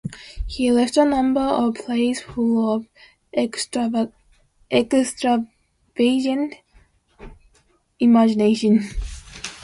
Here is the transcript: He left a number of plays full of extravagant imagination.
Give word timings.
He 0.47 0.71
left 0.71 0.97
a 0.97 1.05
number 1.05 1.41
of 1.41 1.75
plays 1.75 2.21
full 2.21 2.73
of 2.73 2.87
extravagant 3.37 4.11
imagination. 7.99 8.83